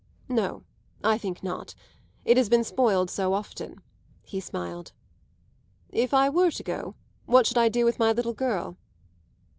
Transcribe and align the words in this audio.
"No, 0.29 0.63
I 1.03 1.19
think 1.19 1.43
not. 1.43 1.75
It 2.25 2.35
has 2.35 2.49
been 2.49 2.63
spoiled 2.63 3.11
so 3.11 3.35
often," 3.35 3.83
he 4.23 4.39
smiled. 4.39 4.93
"If 5.91 6.11
I 6.11 6.27
were 6.27 6.49
to 6.49 6.63
go, 6.63 6.95
what 7.27 7.45
should 7.45 7.59
I 7.59 7.69
do 7.69 7.85
with 7.85 7.99
my 7.99 8.11
little 8.11 8.33
girl?" 8.33 8.77